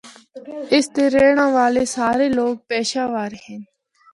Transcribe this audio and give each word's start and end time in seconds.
اس 0.75 0.85
دے 0.95 1.05
رہنڑا 1.13 1.45
والے 1.55 1.83
سارے 1.95 2.27
لوگ 2.37 2.53
پشہ 2.67 3.03
ور 3.13 3.31
ہن۔ 3.43 3.61